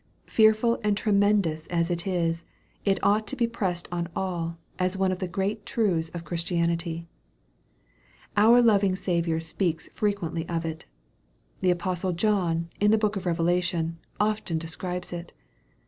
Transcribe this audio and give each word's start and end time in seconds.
Fearful 0.25 0.79
and 0.83 0.97
tremendous 0.97 1.67
as 1.67 1.91
it 1.91 2.07
is, 2.07 2.43
it 2.83 2.97
ought 3.03 3.27
to 3.27 3.35
be 3.35 3.45
pressed 3.45 3.87
on 3.91 4.07
all, 4.15 4.57
as 4.79 4.97
one 4.97 5.11
of 5.11 5.19
the 5.19 5.27
great 5.27 5.63
truths 5.63 6.09
of 6.15 6.23
Chris 6.25 6.43
tianity. 6.43 7.05
Our 8.35 8.63
loving 8.63 8.95
Saviour 8.95 9.39
speaks 9.39 9.89
frequently 9.93 10.49
of 10.49 10.65
it. 10.65 10.85
The 11.59 11.69
apostle 11.69 12.13
John, 12.13 12.71
in 12.79 12.89
the 12.89 12.97
book 12.97 13.15
of 13.15 13.27
Revelation, 13.27 13.99
often 14.19 14.57
de 14.57 14.65
scribes 14.65 15.13
it. 15.13 15.33